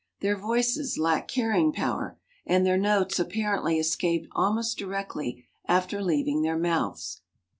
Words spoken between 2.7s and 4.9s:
notes apparently escape almost